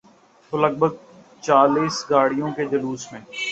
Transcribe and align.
تو 0.53 0.57
لگ 0.57 0.73
بھگ 0.79 0.93
چالیس 1.43 1.95
گاڑیوں 2.09 2.51
کے 2.55 2.63
جلوس 2.71 3.11
میں۔ 3.11 3.21